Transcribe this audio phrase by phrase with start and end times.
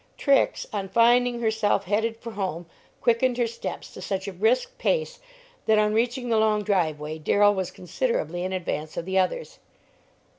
[0.17, 2.65] Trix, on finding herself headed for home,
[3.01, 5.19] quickened her steps to such a brisk pace
[5.67, 9.59] that on reaching the long driveway Darrell was considerably in advance of the others.